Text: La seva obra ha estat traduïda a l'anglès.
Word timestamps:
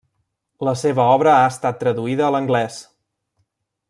La 0.67 0.71
seva 0.83 1.05
obra 1.17 1.35
ha 1.41 1.45
estat 1.51 1.79
traduïda 1.85 2.25
a 2.29 2.31
l'anglès. 2.37 2.79